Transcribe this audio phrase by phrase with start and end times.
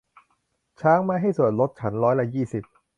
[0.79, 2.63] ช่างไม้ให้ส่วนลดฉันร้อยละยี่สิบ